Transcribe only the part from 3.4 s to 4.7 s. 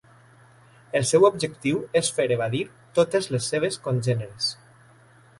seves congèneres.